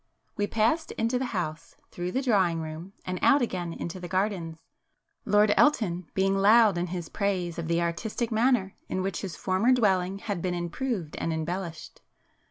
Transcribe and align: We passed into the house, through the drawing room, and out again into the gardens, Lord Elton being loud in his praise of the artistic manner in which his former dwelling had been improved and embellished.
We 0.35 0.47
passed 0.47 0.89
into 0.93 1.19
the 1.19 1.25
house, 1.27 1.75
through 1.91 2.13
the 2.13 2.23
drawing 2.23 2.59
room, 2.59 2.93
and 3.05 3.19
out 3.21 3.43
again 3.43 3.71
into 3.71 3.99
the 3.99 4.07
gardens, 4.07 4.57
Lord 5.25 5.53
Elton 5.55 6.07
being 6.15 6.35
loud 6.35 6.75
in 6.75 6.87
his 6.87 7.07
praise 7.07 7.59
of 7.59 7.67
the 7.67 7.83
artistic 7.83 8.31
manner 8.31 8.73
in 8.89 9.03
which 9.03 9.21
his 9.21 9.35
former 9.35 9.71
dwelling 9.71 10.17
had 10.17 10.41
been 10.41 10.55
improved 10.55 11.17
and 11.17 11.31
embellished. 11.31 12.01